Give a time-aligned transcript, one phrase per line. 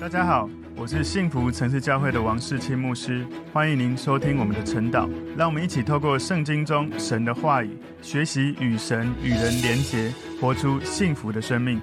[0.00, 5.06] 大家好，我是幸福城市教会的王世清牧师，欢迎您收听我们的晨祷。
[5.36, 10.10] 让我们一起透过圣经中神的话语，学习与神与人连结，
[10.40, 11.78] 活出幸福的生命。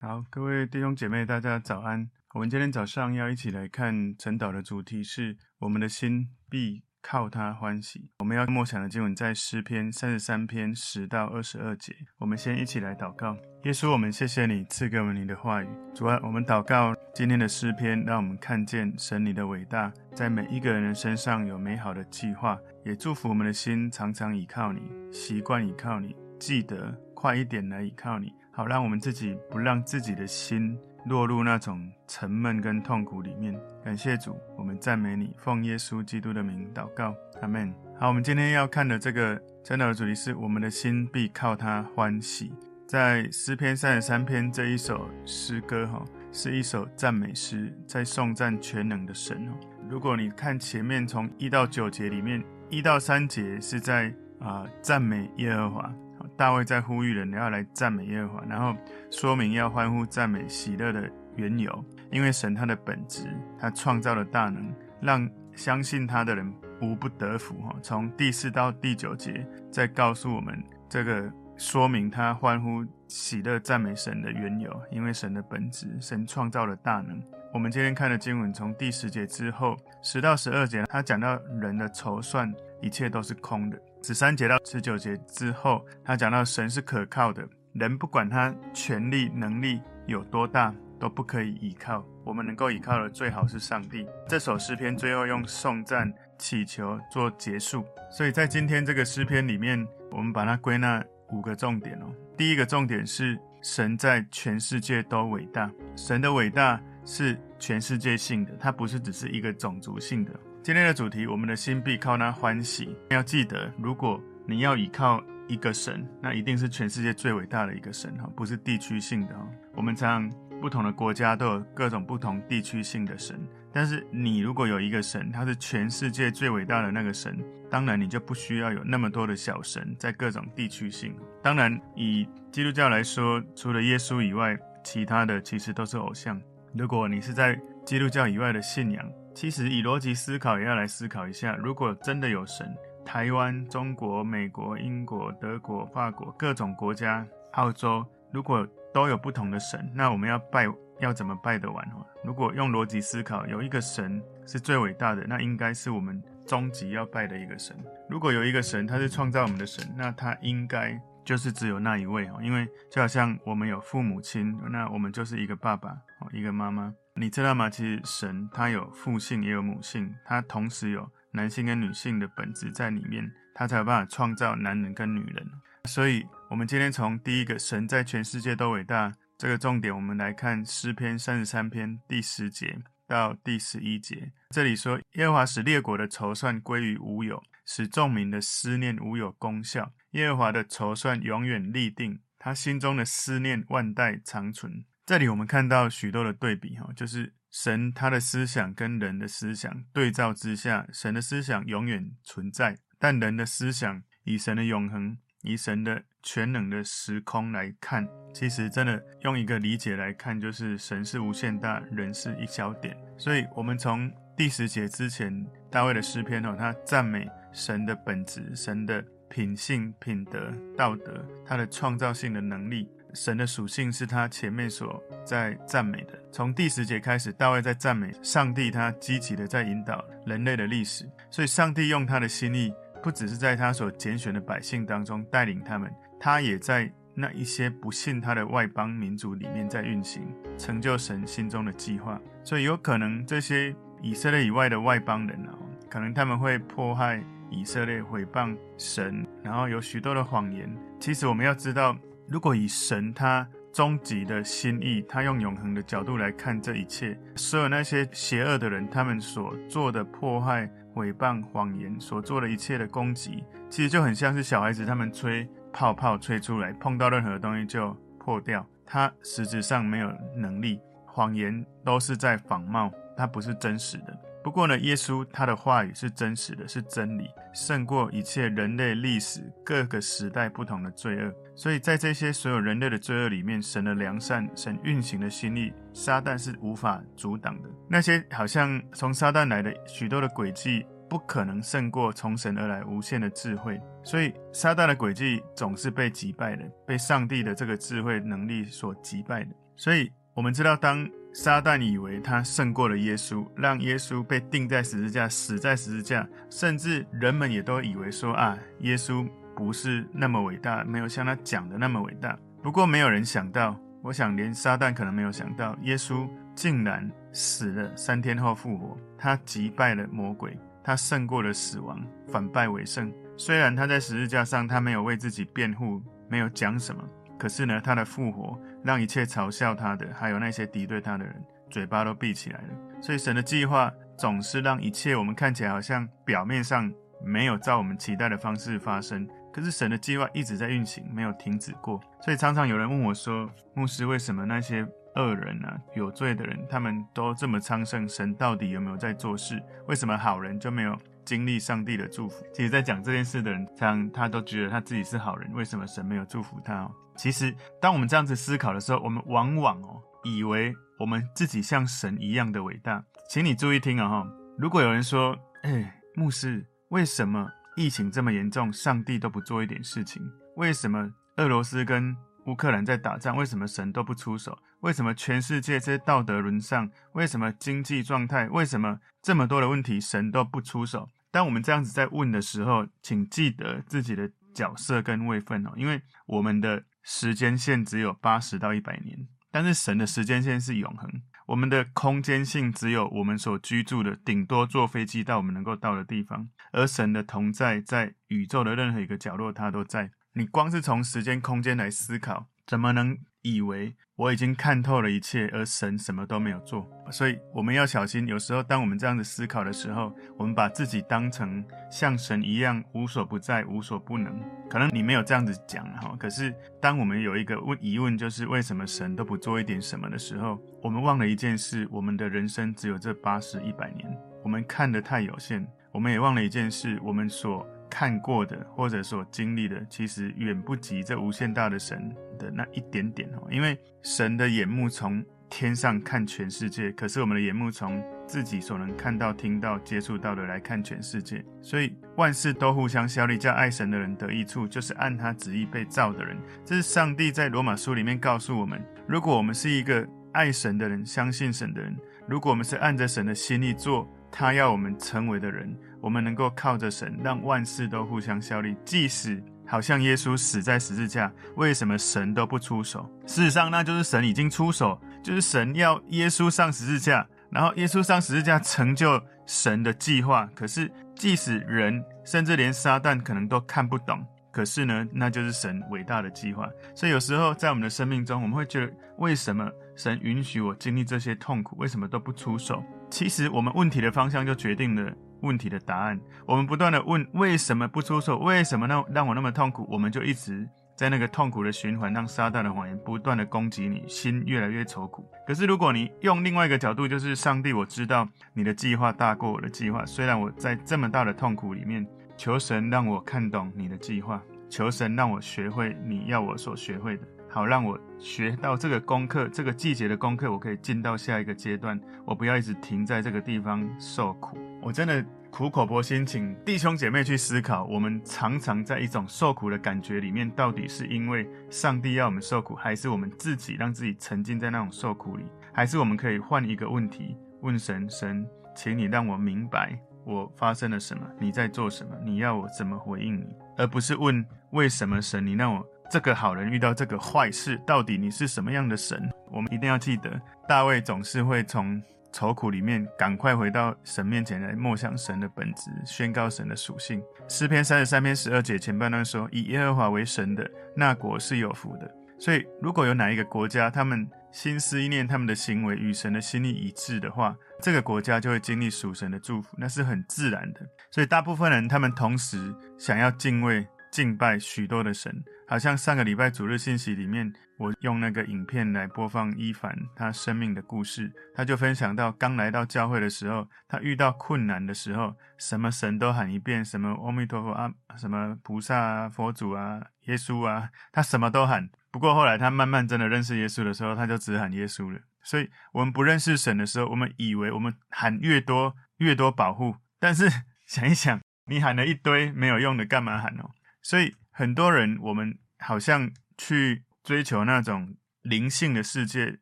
[0.00, 2.08] 好，各位弟兄姐妹，大家早安。
[2.32, 8.08] 我们今天早上要一起来看晨祷的主题是：我们的心必靠他欢喜。
[8.20, 11.94] 我们要默想的经文在诗篇三十三篇十到二十二节。
[12.18, 13.36] 我们先一起来祷告。
[13.64, 15.68] 耶稣，我们谢谢你赐给我们你的话语。
[15.94, 24.80] 主啊，我们祷告今天的诗篇，让我们看见神你的伟大，在每一个人的身上有美好的计划，也祝福我们的心常常倚靠你，
[25.12, 33.54] 习惯倚靠你，记得快一点来倚靠你，好让我们自己不让自己的心落入那种沉闷跟痛苦里面。
[33.84, 37.74] 感谢主，我们赞美你，奉耶稣基督的名祷告，阿门。
[37.98, 42.52] 好，我们今天要看的这个晨祷的主题是：我们的心必靠他欢喜。
[42.86, 49.48] 在诗篇三十三篇这一首诗歌，哈，是一首赞美诗，在颂赞全能的神。
[49.88, 55.94] 如果你看前面从一到九节里面，一到三节是在啊赞美耶和华。
[56.36, 58.74] 大卫在呼吁人要来赞美耶和华，然后
[59.10, 67.54] 说明要欢呼赞美喜乐的缘由，因为神他的本质，他创造的大能，让相信他的人无不得福。
[67.62, 77.22] 哈，从第四到第九节，再告诉我们这个说明他欢呼喜乐赞美神的缘由，因为神的本质，神创造的大能。
[77.52, 83.78] 我们今天看的经文，从第十节之后十到十二节，他讲到人的筹算，一切都是空的。
[84.06, 92.04] 十三节到十九节之后，他讲到神是可靠的，人不管他权力能力有多大，都不可以依靠。
[92.22, 94.06] 我们能够依靠的最好是上帝。
[94.28, 97.82] 这首诗篇最后用颂赞祈求做结束，
[98.12, 102.04] 所以在今天这个诗篇里面，我们把它归纳五个重点哦。
[102.36, 110.32] 第一个重点是神在全世界都伟大，神的伟大是全世界性的，它不是只是一个种族性的。
[110.64, 112.96] 今天的主题，我们的心必靠他欢喜。
[113.10, 119.46] 要记得，如果你要依靠一个神，那一定是全世界最伟大的一个神哈，不是地区性的哈。
[119.74, 120.26] 我们常
[120.62, 123.38] 不同的国家都有各种不同地区性的神，
[123.74, 127.38] 但是你如果有一个神，他是全世界最伟大的那个神，
[127.68, 131.14] 当然你就不需要有那么多的小神在各种地区性。
[131.42, 136.40] 当然，以基督教来说，除了耶稣以外，其他的其实都是偶像。
[136.72, 137.54] 如果你是在
[137.84, 142.72] 基督教以外的信仰，其实以逻辑思考也要来思考一下，如果真的有神，
[143.04, 150.66] 台湾、中国、美国、英国、德国、法国各种国家、澳洲，如果都有不同的神，那我们要拜
[151.00, 151.84] 要怎么拜得完？
[152.22, 157.76] 如果用逻辑思考，有一个神是最伟大的，那应该是我们终极要拜的一个神。
[158.08, 165.96] 如果有一个神，他是创造我们的神，那他应该就是只有那一位哦，因为就好像我们有父母亲，那我们就是一个爸爸，
[166.32, 166.94] 一个妈妈。
[167.16, 167.70] 你知道吗？
[167.70, 175.48] 其实神他有父性也有母性，他同时有男性跟女性的本质在里面，他才有办法创造男人跟女人。
[175.84, 182.76] 所以，我们今天从第一个神在全世界都伟大这个重点，我们来看诗篇三十三篇第十节
[183.06, 184.32] 到第十一节。
[184.50, 189.92] 这里说：耶和华使列国的筹算归于无有，使众民的思念无有功效。
[190.12, 194.84] 耶和华的筹算永远立定，他心中的思念万代长存。
[195.06, 212.96] 这里我们看到许多的对比，哈，就是神他的思想跟人的思想对照之下，神的思想永远存在，但人的思想以神的永恒、以神的全能的时空来看，其实真的用一个理解来看，就是神是无限大，人是一小点。
[213.18, 222.88] 所以，我们从第十节之前大卫的诗篇，哦，他赞美神的本质、神的品性、品德、道德，他的创造性的能力。
[223.14, 226.18] 神的属性是他前面所在赞美的。
[226.32, 231.08] 从第十节开始，大卫在赞美上帝，他积极的在引导人类的历史。
[231.30, 235.88] 所以，上帝用他的心意，不只是在他所拣选的百姓当中带领他们，
[236.18, 240.26] 他也在那一些不信他的外邦民族里面在运行，
[240.58, 242.20] 成就神心中的计划。
[242.42, 245.54] 所以，有可能这些以色列以外的外邦人啊，
[245.88, 250.68] 可能他们会迫害以色列，毁谤神，然后有许多的谎言。
[250.98, 251.96] 其实，我们要知道。
[252.26, 268.64] 如果以神他终极的心意，他用永恒的角度来看这一切，所有那些邪恶的人，他们所做的破坏、诽谤、谎言，所做的一切的攻击，其实就很像是小孩子他们吹泡泡吹出来，碰到任何东西就破掉。
[268.86, 274.16] 他实质上没有能力，谎言都是在仿冒，它不是真实的。
[274.44, 281.32] 不过呢，耶稣他的话语是真实的，是真理，胜过一切人类历史各个时代不同的罪恶。
[281.56, 287.70] 所以在这些所有人类的罪恶里面，神的良善，神运行的心意，撒旦是无法阻挡的。
[287.88, 293.80] 那些好像从撒旦来的许多的诡计，不可能胜过从神而来无限的智慧。
[294.02, 299.50] 所以撒旦的诡计总是被击败的，被上帝的这个智慧能力所击败的。
[299.74, 309.28] 所以我们知道，当撒旦以为他胜过了耶稣，让耶稣被钉在十字架，死在十字架，甚至人们也都以为说啊，耶稣。
[309.56, 312.36] 不是那么伟大，没有像他讲的那么伟大。
[312.60, 318.98] 不过没有人想到，我想连撒旦可能没有想到，耶稣竟然死了，三天后复活。
[319.16, 323.12] 他击败了魔鬼，他胜过了死亡，反败为胜。
[323.36, 327.04] 虽然他在十字架上，他没有为自己辩护，没有讲什么，
[327.38, 332.68] 可是呢，他的复活让一切嘲笑他的，还有那些敌对他的人，嘴巴都闭起来了。
[333.00, 336.92] 所以神的计划总是让一切我们看起来好像表面上
[337.24, 339.26] 没有照我们期待的方式发生。
[339.52, 342.00] 可是神的计划一直在运行，没有停止过。
[342.20, 344.84] 所以常常有人问我说：“牧师，为什么那些
[345.14, 348.08] 恶人啊、有罪的人，他们都这么昌盛？
[348.08, 349.62] 神到底有没有在做事？
[349.86, 356.82] 为什么好人就没有经历上帝的祝福？”其实，在讲这件事的人，常他都觉得他自己是好人，为什么神没有祝福他？
[356.82, 363.04] 哦，其实，当我们这样子思考的时候，我们往往哦，以为我们自己像神一样的伟大。
[363.28, 364.26] 请你注意听啊，哈！
[364.58, 370.22] 如果有人说：“哎，牧师，为什么？”疫情这么严重，上帝都不做一点事情，
[370.54, 372.16] 为什么俄罗斯跟
[372.46, 373.36] 乌克兰在打仗？
[373.36, 374.56] 为什么神都不出手？
[374.78, 376.88] 为什么全世界这些道德沦丧？
[377.14, 378.48] 为什么经济状态？
[378.48, 381.08] 为什么这么多的问题神都不出手？
[381.32, 391.22] 当我们这样子在问的时候，请记得自己的角色跟位分哦，因为我们的时间线只有八十到一百年，但是神的时间线是永恒。
[391.46, 396.48] 我们的空间性只有我们所居住的，顶多坐飞机到我们能够到的地方。
[396.72, 400.10] 而神的同在，在宇宙的任何一个角落，他都在。
[400.32, 406.88] 你光是从时间空间来思考，怎么能以为我已经看透了一切，而神什么都没有做？
[407.12, 408.26] 所以我们要小心。
[408.26, 414.40] 有时候，当我们这样子思考的时候，我们把自己当成像神一样无所不在、无所不能。
[414.70, 424.10] 可能你没有这样子讲哈，可是当我们有一个问疑问，就是为什么神都不做一点什么的时候，我们忘了一件事：我们的人生只有这八十一百年，
[424.42, 425.66] 我们看得太有限。
[425.92, 427.64] 我们也忘了一件事：我们所
[427.94, 433.46] 看过的或者所经历的，其实远不及这无限大的神的那一点点哦。
[433.52, 441.44] 因为神的眼目从天上看全世界，可是我们的眼目从自己所能看到、听到、接触到的来看全世界。
[441.62, 446.36] 所以万事都互相效力，叫爱神的人得益处，就是按他旨意被造的人。
[446.64, 458.76] 这是上帝在罗马书里面告诉我们：如果我们是一个爱神的人、相信神的人，如果我们是按着神的心意做他要我们成为的人，我们能够靠着神，让万事都互相效力。
[458.84, 463.08] 即使好像耶稣死在十字架，为什么神都不出手？
[463.28, 470.48] 事实上，那就是神已经出手，就是神要耶稣上十字架，然后耶稣上十字架成就神的计划。
[470.52, 476.68] 可是，即使人甚至连撒旦可能都看不懂，可是呢，那就是神伟大的计划。
[476.92, 481.76] 所以有时候在我们的生命中，我们会觉得，为什么神允许我经历这些痛苦？
[481.78, 482.82] 为什么都不出手？
[483.14, 485.12] 其实，我们问题的方向就决定了
[485.42, 486.20] 问题的答案。
[486.44, 495.24] 我们不断地问为什么不出手，为什么让让我那么痛苦，我们就一直在那个痛苦的循环，让撒旦的谎言不断地攻击你，心越来越愁苦。
[495.46, 500.04] 可是，如果你用另外一个角度，就是上帝，我知道你的计划大过我的计划。
[500.04, 502.04] 虽然我在这么大的痛苦里面，
[502.36, 507.22] 求神让我看懂你的计划，求神让我学会你要我所学会的。
[507.54, 511.96] 好，让我学到这个功课，这个季节的功课，我可以进到下一个阶段。
[512.24, 514.58] 我不要一直停在这个地方受苦。
[514.82, 525.44] 我真的苦口婆心，请弟兄姐妹去思考：我们常常在一种受苦的感觉里面，到底是因为上帝要我们受苦，还是我们自己让自己沉浸在那种受苦里？
[525.72, 528.44] 还是我们可以换一个问题问神：神，
[528.74, 533.46] 请你让我明白我发生了什么，你在做什么，你要我怎么回应你？
[533.76, 535.86] 而不是问为什么神，你让我。
[536.14, 539.28] 这个好人遇到这个坏事，到底你是什么样的神？
[539.50, 542.00] 我们一定要记得，大卫总是会从
[542.32, 547.20] 愁苦里面赶快回到神面前来默想神的本质，宣告神的属性。
[547.48, 560.80] 诗篇三十三篇十二节前半段说：“以耶和华为神的那国是有福的。”所以，如果有哪一个国家，他们心思意念、他们的行为与神的心意一致的话，这个国家就会经历属神的祝福，那是很自然的。
[561.10, 563.84] 所以，大部分人他们同时想要敬畏。
[564.14, 565.42] 敬拜许多的神。
[565.66, 581.90] 好像上个礼拜主日信息里面，我用那个影片来播放伊凡他生命的故事，他就分享到刚来到教会的时候，他遇到困难的时候，什么神都喊一遍，什么阿弥陀佛啊，什么菩萨啊、佛祖啊、耶稣啊，他什么都喊。
[582.12, 585.18] 不过后来他慢慢真的认识耶稣的时候，他就只喊耶稣了。
[585.42, 590.48] 所以我们不认识神的时候，我们以为我们喊越多越多保护，但是
[590.86, 593.72] 想一想，你喊了一堆没有用的，干嘛喊哦？
[594.04, 594.32] 所以。
[594.56, 599.58] 很多人，我们好像去追求那种灵性的世界、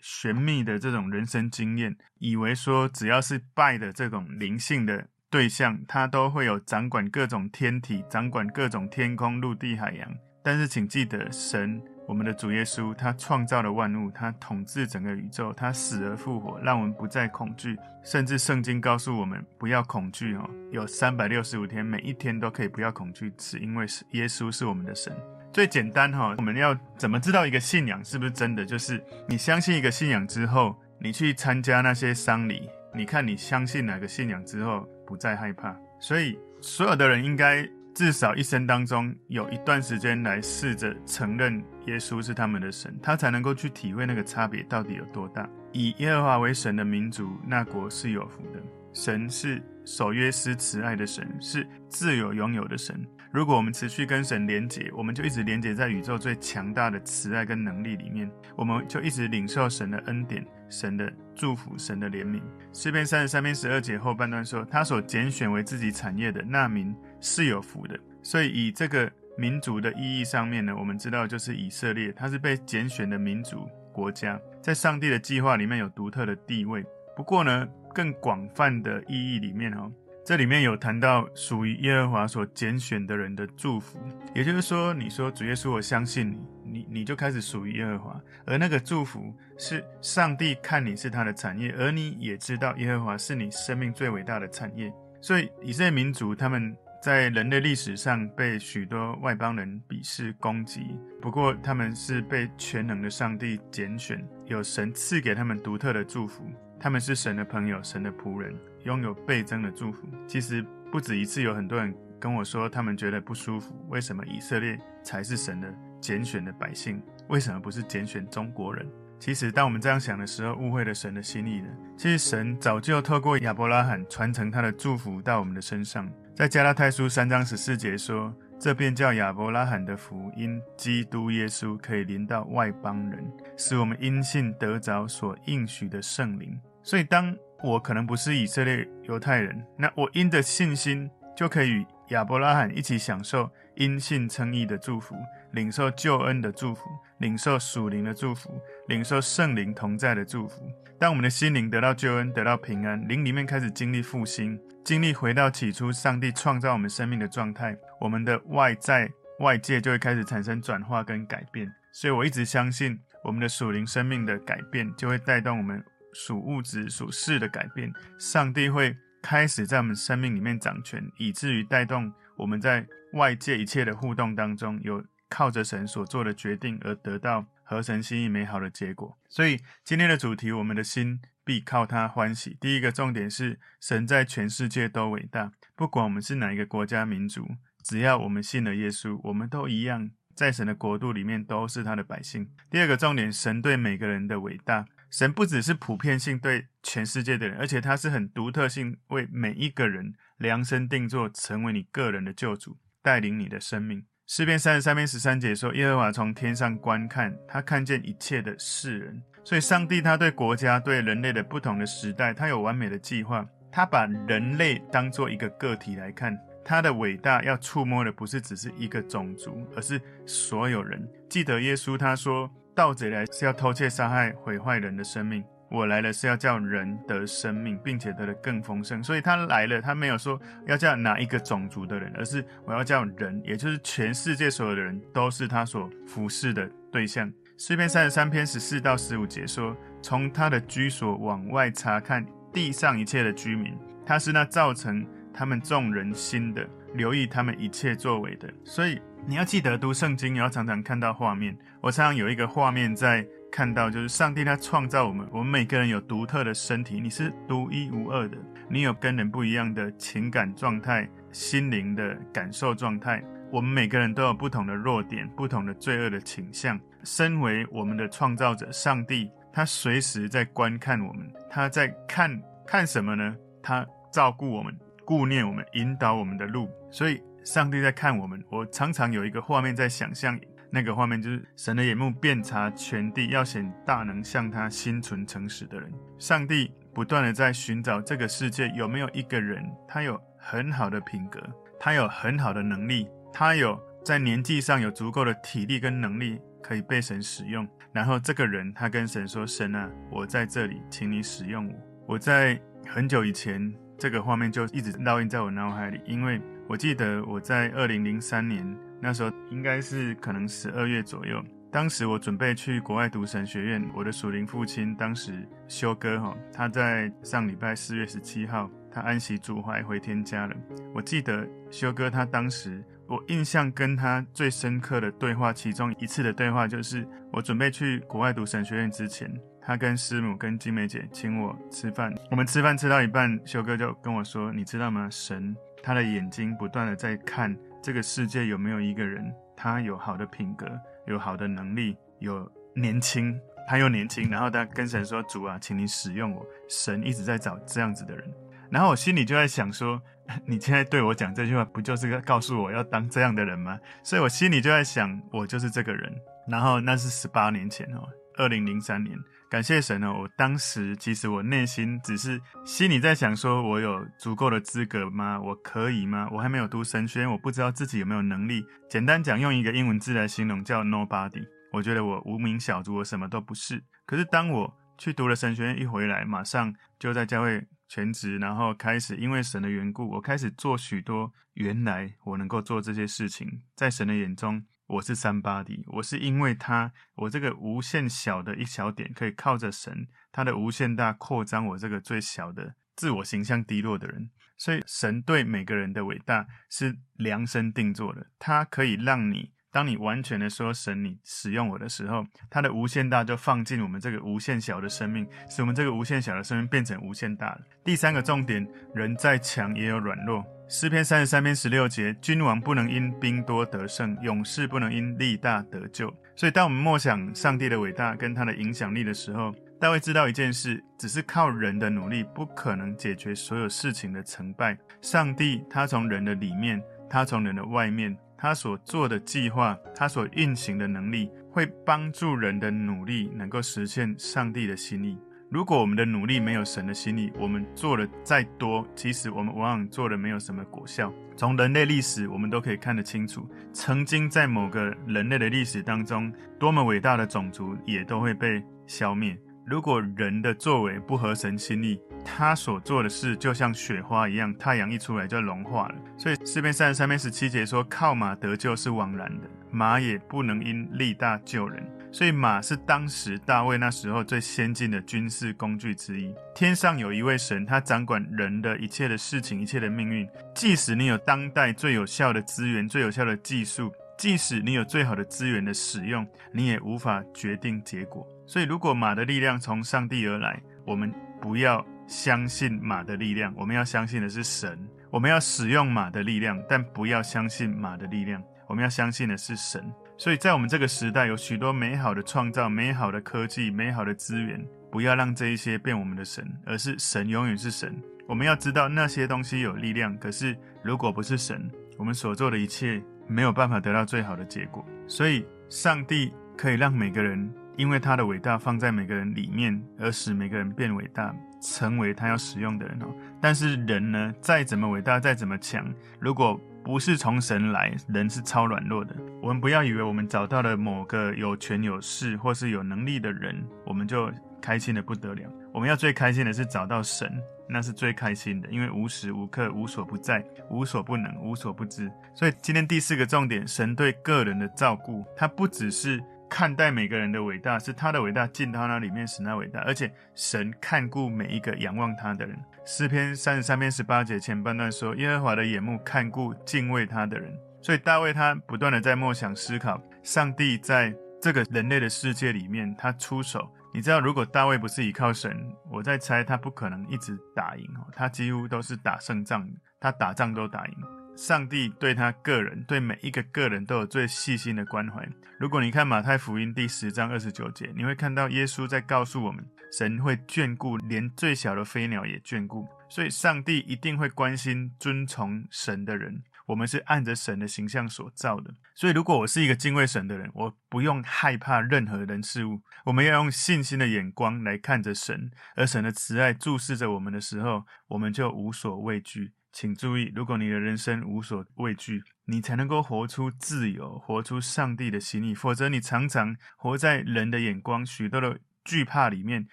[0.00, 10.14] 玄秘的这种人生经验，以为说只要是拜的这种灵性的对象，他都会有掌管各种天体、掌管各种天空、陆地、海洋。
[10.44, 11.82] 但是，请记得，神。
[12.06, 17.76] 我们的主耶稣，他创造了万物，他统治整个宇宙，他死而复活，让我们不再恐惧。
[18.04, 25.12] 甚至圣经告诉我们不要恐惧哦，有三百六十五天，每一天都可以不要恐惧，是因为耶稣是我们的神。
[25.52, 28.64] 最简单哈，我们要怎么知道一个信仰是不是真的？
[28.64, 35.76] 就是你相信一个信仰之后，你去参加那些丧礼，你看你相信哪个信仰之后不再害怕。
[35.98, 37.68] 所以所有的人应该。
[37.96, 45.48] 至少一生当中有一段时间来试着承认耶稣是他们的神，他才能够去体会那个差别到底有多大。
[45.72, 48.62] 以耶和华为神的民族，那国是有福的。
[48.92, 53.02] 神是守约施慈爱的神，是自有拥有的神。
[53.32, 62.42] 如果我们持续跟神连结，我们就一直连结在宇宙最强大的慈爱跟能力里面，我们就一直领受神的恩典、神的祝福、神的怜悯。
[62.74, 76.84] 诗篇三十三篇十二节后半段说：“他所拣选为自己产业的那民是有福的。”所以以这个民族的意义上面呢，我们知道就是以色列，它是被拣选的民族国家，在上帝的计划里面有独特的地位。
[77.14, 79.90] 不过呢，更广泛的意义里面哦。
[80.24, 83.96] 这里面有谈到属于耶和华所拣选的人的祝福，
[84.34, 94.92] 也就是说，你说主耶稣，我相信你，你你就开始属于耶和华，而那个祝福是上帝看你是他的产业，而你也知道耶和华是你生命最伟大的产业。
[95.20, 96.76] 所以以色列民族他们
[97.06, 106.42] 在人类历史上被许多外邦人鄙视攻击，不过他们是被全能的上帝拣选，有神赐给他们独特的祝福，
[106.80, 108.52] 他们是神的朋友，神的仆人。
[108.82, 110.02] 拥有倍增的祝福。
[110.26, 113.72] 其实不止一次，有很多人跟我说，他们觉得不舒服。
[113.88, 117.00] 为什么以色列才是神的拣选的百姓？
[117.28, 118.84] 为什么不是拣选中国人？
[119.20, 121.68] 其实，当我们这样想的时候，误会了神的心意了。
[121.96, 126.10] 其实，神早就透过亚伯拉罕传承他的祝福到我们的身上。
[126.36, 133.26] 在加拉太书三章十四节说：“这便叫亚伯拉罕的福，音基督耶稣可以临到外邦人，
[133.56, 145.16] 使我们因信得着所应许的圣灵。”所以，当我可能不是以色列犹太人，那我因着信心就可以与亚伯拉罕一起享受因信称义的祝福，
[145.52, 146.82] 领受救恩的祝福，
[147.16, 150.70] 领受属灵的祝福，领受圣灵同在的祝福。
[150.98, 161.68] 当我们的心灵得到救恩，得到平安，灵里面开始经历复兴，经历回到起初上帝创造我们生命的状态，我们的外在外界就会开始产生转化跟改变。
[161.92, 165.84] 所以我一直相信，我们的属灵生命的改变就会带动我们。
[166.14, 179.18] 属物质、属事的改变，上帝会开始在我们生命里面掌权，以至于带动我们在外界一切的互动当中，有靠着神所做的决定而得到合神心意美好的结果。
[179.28, 182.56] 所以今天的主题，我们的心必靠他欢喜。
[182.60, 187.46] 第一个重点是，神在全世界都伟大，不管我们是哪一个国家民族，
[187.82, 192.48] 只要我们信了耶稣，我们都一样，在神的国度里面都是他的百姓。
[192.70, 194.86] 第二个重点，神对每个人的伟大。
[195.08, 204.04] 神不只是普遍性对全世界的人，而且他是很独特性，为每一个人量身定做，成为你个人的救主，带领你的生命。
[204.26, 213.46] 诗篇三十三篇十三节说：“耶和华从天上观看，他看见一切的世人。”所以，上帝他对国家、对人类的不同的时代，他有完美的计划。
[213.70, 221.08] 他把人类当做一个个体来看，他的伟大要触摸的不是只是一个种族，而是所有人。
[221.28, 222.50] 记得耶稣他说。
[222.76, 225.42] 盗贼来是要偷窃、杀害、毁坏人的生命。
[225.70, 229.02] 我来了是要叫人得生命，并且得的更丰盛。
[229.02, 237.32] 所以他来了，他没有说要叫哪一个种族的人，而是我要叫人，也就是全世界所有的人都是他所服侍的对象。
[237.58, 248.48] 诗篇三十三篇十四到十五节说：从他的居所往外察看地上一切的居民，他是那造成他们众人心的，留意他们一切作为的。
[248.64, 249.00] 所以。
[249.28, 251.58] 你要记得读圣经，你要常常看到画面。
[251.80, 258.36] 我常常有一个画面在看到，就是上帝他创造我们，我们每个人有独特的身体，你是独一无二的，
[258.68, 263.22] 你有跟人不一样的情感状态、心灵的感受状态。
[263.50, 266.78] 我们每个人都有不同的弱点，不同的罪恶的倾向。
[267.04, 273.34] 身为我们的创造者，上帝他随时在观看我们，他在看看什么呢？
[273.62, 276.68] 他照顾我们，顾念我们，引导我们的路。
[276.90, 278.42] 所以，上帝在看我们。
[278.50, 280.38] 我常常有一个画面在想象，
[280.70, 285.92] 那个画面就是神的眼目遍察全地，要显大能，向他心存诚实的人。
[286.18, 291.40] 上帝不断的在寻找这个世界有没有一个人，他有很好的品格，
[291.78, 296.40] 他有很好的能力，他有在年纪上有足够的体力跟能力。
[296.62, 301.74] 可以被神使用，然后这个人他跟神说：“神啊，我在这里，请你使用我。”
[302.14, 308.66] 我在很久以前，这个画面就一直烙印在我脑海里，因为我记得我在二零零三年
[309.00, 320.56] 那时候，应该是可能十二月左右，当时我准备去国外读神学院，我的属灵父亲当时修哥哈，他在上礼拜四月十七号，他安息主怀回天家了。
[320.94, 322.84] 我记得修哥他当时。
[323.08, 332.12] 我印象跟他最深刻的对话，其中一次的对话就是我准备去国外读神学院之前，他跟师母跟金梅姐请我吃饭。
[332.32, 335.08] 我们吃饭吃到一半，修哥就跟我说：“你知道吗？
[335.08, 340.66] 神他的眼睛不断的在看这个世界有没有一个人，他有好的品格，
[341.06, 344.28] 有好的能力，有年轻，他又年轻。
[344.28, 348.28] 然后他跟神说：‘主啊，请你使用我。’神一直在找这样子的人。
[348.72, 350.02] 然后我心里就在想说。
[350.44, 353.78] ”你现在对我讲这句话，不就是告诉我要当这样的人吗？
[354.02, 356.12] 所以我心里就在想，我就是这个人。
[356.48, 358.02] 然后那是十八年前哦，
[358.36, 359.16] 二零零三年。
[359.48, 365.40] 感谢神哦，我当时其实我内心只是心里在想说，我有足够的资格吗？
[365.40, 366.28] 我可以吗？
[366.32, 368.66] 我还没有读神学院，我不知道自己有没有能力。
[368.90, 371.46] 简单讲，用一个英文字来形容，叫 nobody。
[371.72, 373.82] 我觉得我无名小卒，我什么都不是。
[374.04, 377.66] 可是当我去读了神学院，一回来，马上就在教会。
[377.88, 399.52] 全职，然后开始，因为神的缘故，我开始做许多原来我能够做这些事情，在神的眼中，我是 somebody，我是因为他，我这个无限小的一小点，可以靠着神，他的无限大扩张我这个最小的自我形象低落的人，所以神对每个人的伟大是量身定做的，他可以让你。
[399.72, 407.60] 当你完全的说神，你使用我的时候，他的无限大就放进我们这个无限小的生命，使我们这个无限小的生命变成无限大了。
[407.84, 410.42] 第三个重点，人再强也有软弱。
[410.68, 416.12] 诗篇三十三篇十六节，君王不能因兵多得胜，勇士不能因力大得救。
[416.34, 424.76] 所以，当我们默想上帝的伟大跟他的影响力的时候，大卫知道一件事，只是靠人的努力不可能解决所有事情的成败。
[425.00, 428.16] 上帝他从人的里面，他从人的外面。
[428.38, 435.18] 他所做的计划，他所运行的能力，会帮助人的努力能够实现上帝的心意。
[435.48, 441.12] 如果我们的努力没有神的心意，我们做的再多，其实我们往往做的没有什么果效。
[441.36, 449.38] 从人类历史，我们都可以看得清楚，曾经在某个人类的历史当中，多么伟大的种族也都会被消灭。
[449.64, 455.94] 如果人的作为不合神心意，他所做的事就像雪花一样，太阳一出来就融化了。
[456.18, 466.34] 所以四篇三十三篇十七节说：“靠马得救是枉然的，马也不能因力大救人。”所以马是当时大卫那时候最先进的军事工具之一。
[466.54, 470.26] 天上有一位神，他掌管人的一切的事情，一切的命运。
[470.54, 478.26] 即使你有当代最有效的资源、最有效的技术，即使你有最好的资源的使用，你也无法决定结果。
[478.46, 484.78] 所以，如果马的力量从上帝而来，我们不要相信马的力量，我们要相信的是神。
[485.10, 488.42] 我们要使用马的力量，但不要相信马的力量。
[488.66, 489.84] 我们要相信的是神。
[490.18, 497.94] 所以在我们这个时代，有许多美好的创造、美好的科技、美好的资源，不要让这一些变我们的神，而是神永远是神。
[498.26, 504.84] 我们要知道那些东西有力量，可是如果不是神，我们所做的一切没有办法得到最好的结果。
[505.06, 507.52] 所以，上帝可以让每个人。
[507.76, 513.14] 因为他的伟大放在每个人里面，而使每个人变伟大，成为他要使用的人哦。
[513.38, 515.86] 但是人呢，再怎么伟大，再怎么强，
[516.18, 519.12] 如果不是从神来，人是超软弱的。
[519.42, 524.30] 我们不要以为我们找到了某个有权有势或是有能力的人，我们就
[524.62, 525.50] 开心的不得了。
[525.74, 532.08] 我们要最开心的是找到神，那是最开心的，因为无时无刻无所不在，无所不能，无所不知。
[532.36, 536.22] 所以今天第四个重点，神对个人的照顾，它不只是。
[536.48, 542.56] 看待每个人的伟大，是他的伟大进到那里面使他伟大，而且神看顾每一个仰望他的人。
[542.84, 553.68] 诗篇三十三篇十八节前半段说：“耶和华的眼目看顾敬畏他的人。”所以大卫他不断的在默想思考，上帝在这个人类的世界里面，他出手。
[553.94, 555.56] 你知道，如果大卫不是依靠神，
[555.90, 559.66] 我在猜他不可能一直打赢哦，他几乎都是打胜仗，
[559.98, 560.94] 他打仗都打赢。
[561.36, 565.28] 上帝对他个人，对每一个个人都有最细心的关怀。
[565.58, 576.42] 如果你看马太福音第十章二十九节，你会看到耶稣在告诉我们，神会眷顾连最小的飞鸟也眷顾，所以上帝一定会关心遵从神的人。
[576.68, 582.80] 我们是按着神的形象所造的，所以如果我是一个敬畏神的人，我不用害怕任何人事物。
[583.04, 589.52] 我们要用信心的眼光来看着神，而神的慈爱注视着我们的时候，我们就无所畏惧。
[589.78, 595.54] 请注意，如果你的人生无所畏惧，你才能够活出自由，活出上帝的心意。
[595.54, 599.68] 否则，你常常活在人的眼光、许多的惧怕里面，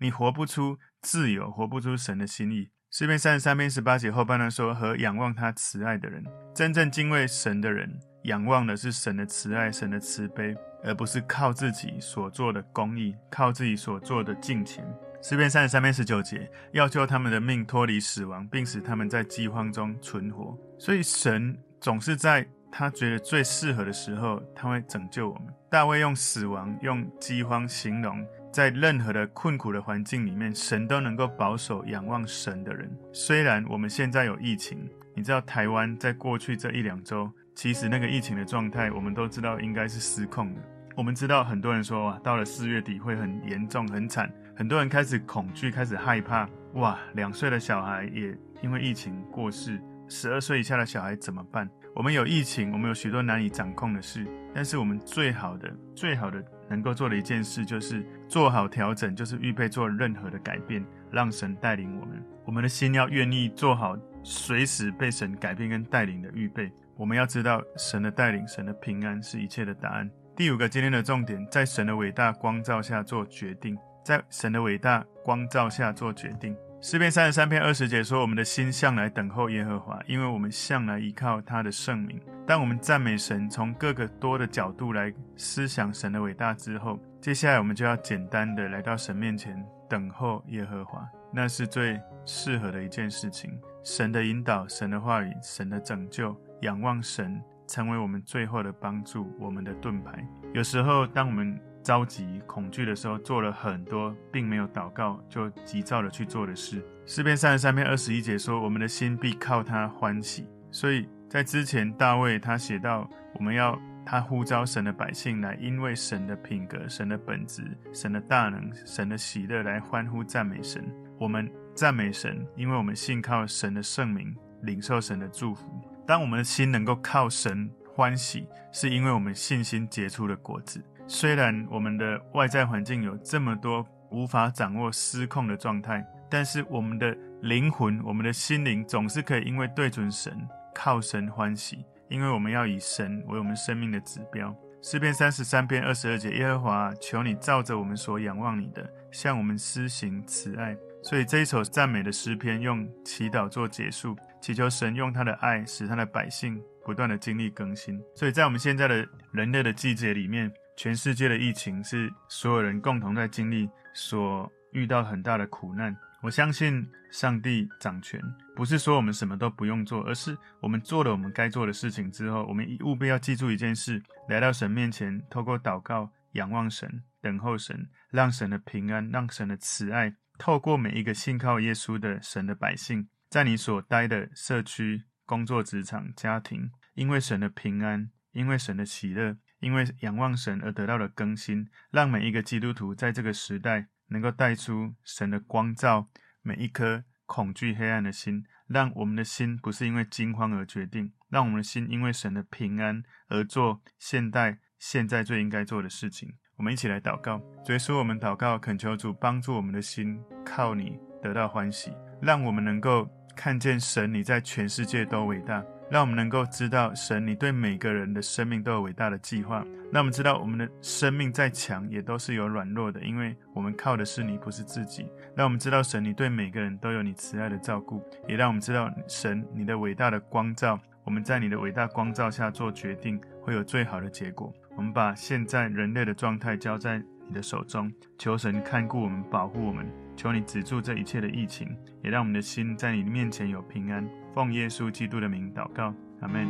[0.00, 2.70] 你活不出自由，活不出神的心意。
[2.90, 14.82] 诗篇三十三篇十八节后半段说：“和仰望他慈爱的人，真正敬畏神的人，仰望的是神的慈爱、神的慈悲，而不是靠自己所做的公义，靠自己所做的敬虔。”
[15.26, 20.54] 诗篇三十三篇十九节，要救他们的命脱离死亡，并使他们在饥荒中存活。
[20.78, 25.44] 所以神总是在他觉得最适合的时候，他会拯救我们。
[25.70, 28.22] 大卫用死亡、用饥荒形容。
[28.52, 32.94] 在任何的困苦的环境里面，神都能够保守仰望神的人。
[33.10, 40.60] 虽然我们现在有疫情，你知道台湾在过去这一两周，其实那个疫情的状态，我们都知道应该是失控的。
[40.94, 46.48] 我们知道很多人说哇，到了四月底会很严重、很惨，很多人开始恐惧、开始害怕。
[46.74, 51.68] 哇，两岁的小孩也因为疫情过世，十二岁以下的小孩怎么办？
[51.94, 56.42] 我们有疫情，我们有许多难以掌控的事，但是我们最好的、最好的。
[56.66, 62.24] 能够做的一件事，就是做好调整，就是预备做任何的改变，让神带领我们。
[62.46, 66.72] 我们的心要愿意做好随时被神改变跟带领的预备。
[66.96, 70.10] 我们要知道神的带领，神的平安是一切的答案。
[70.34, 76.54] 第五个今天的重点，在神的伟大光照下做决定，在神的伟大光照下做决定。
[76.80, 93.58] 诗篇三十三篇二十节说：“我们的心向来等候耶和华，因为我们向来依靠他的圣名。”当我们赞美神，从各个多的角度来思想神的伟大之后，接下来我们就要简单的来到神面前等候耶和华，那是最适合的一件事情。
[93.82, 100.22] 神的引导，神的话语，神的拯救，仰望神，成为我们最后的帮助，我们的盾牌。
[100.52, 106.82] 有时候，当我们着急、恐惧的时候，做了很多并没有祷告就急躁的去做的事。
[107.04, 120.82] 诗篇三十三篇二十一节说：“我们的心必靠他欢喜。”所以在之前，大卫他写到，我们要他呼召神的百姓来，因为神的品格、神的本质、神的大能、神的喜乐来欢呼赞美神。
[121.18, 125.70] 我们赞美神，因为我们信靠神的圣名，领受神的祝福。
[126.06, 130.82] 当我们的心能够靠神欢喜，是因为我们信心结出的果子。
[131.06, 140.34] 虽然我们的外在环境有这么多无法掌握、失控的状态，但是我们的灵魂、我们的心灵总是可以因为对准神、
[140.74, 144.54] 靠神欢喜，因为我们要以神为我们生命的指标。
[144.82, 150.76] 诗篇三十三篇二十二节：耶和华，求你照着我们所仰望你的，向我们施行慈爱。
[151.02, 158.00] 所以这一首赞美的诗篇用祈祷做结束，祈求神用他的爱使他的百姓不断的经历更新。
[158.14, 160.50] 所以在我们现在的人类的季节里面。
[160.76, 165.96] 全世界的疫情是所有人共同在经历，所遇到很大的苦难。
[166.20, 168.20] 我相信上帝掌权，
[168.56, 189.36] 不是说我们什么都不用做，而是我们做了我们该做的事情之后，我们务必要记住一件事：来到神面前，透过祷告、仰望神、等候神，让神的平安、让神的慈爱，透过每一个信靠耶稣的神的百姓，在你所待的社区、工作、职场、家庭，因为神的平安，因为神的喜乐。
[189.64, 196.10] 因为仰望神而得到的更新，让每一个基督徒在这个时代能够带出神的光照
[196.42, 206.34] 每一颗恐惧黑暗的心，让我们的心不是因为惊慌而决定，让我们的心因为神的平安而做现代现在最应该做的事情。
[206.56, 215.64] 我们一起来祷告，主耶稣，我们祷告，恳求主帮助我们的心靠你得到欢喜，让我们能够看见神，你在全世界都伟大。
[215.94, 219.64] 让我们能够知道，神，你对每个人的生命都有伟大的计划。
[219.92, 225.06] 让我们知道，我们的生命再强，也都是有软弱的，因为我们靠的是你，不是自己。
[225.36, 228.02] 让我们知道，神，你对每个人都有你慈爱的照顾。
[228.26, 234.52] 也让我们知道，神，你的伟大的光照，我们在你的伟大光照下做决定，会有最好的结果。
[234.74, 239.86] 我们把现在人类的状态交在你的手中，求神看顾我们，保护我们。
[240.16, 241.68] 求你止住这一切的疫情，
[242.02, 244.04] 也让我们的心在你面前有平安。
[244.34, 246.48] 奉耶稣基督的名祷告，阿门。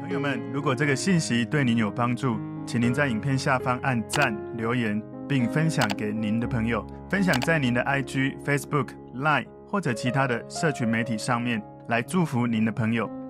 [0.00, 13.23] 朋友们，如果这个信息对您有帮助，请您在影片下方按赞、留言，并分享给您的朋友，分享在您的 IG、Facebook、Line 或者其他的社群媒体上面，来祝福您的朋友。